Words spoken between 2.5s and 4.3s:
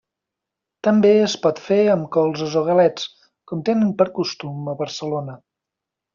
o galets, com tenen per